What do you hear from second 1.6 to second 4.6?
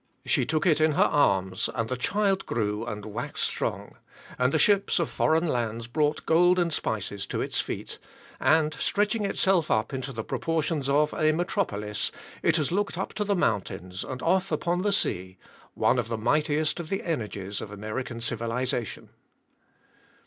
and the child grew and waxed strong; and the